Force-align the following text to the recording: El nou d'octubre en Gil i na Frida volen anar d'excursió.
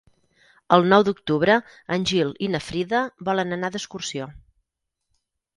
El 0.77 0.85
nou 0.93 1.03
d'octubre 1.09 1.57
en 1.97 2.07
Gil 2.13 2.33
i 2.47 2.51
na 2.55 2.63
Frida 2.71 3.03
volen 3.29 3.59
anar 3.59 3.73
d'excursió. 3.77 4.31